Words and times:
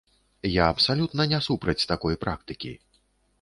Я 0.51 0.63
абсалютна 0.75 1.27
не 1.33 1.39
супраць 1.49 1.87
такой 1.93 2.19
практыкі. 2.25 2.73